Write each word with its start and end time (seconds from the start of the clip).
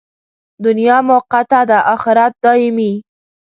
دنیا 0.65 0.97
موقته 1.09 1.61
ده، 1.69 1.79
اخرت 1.95 2.33
دایمي. 2.43 2.93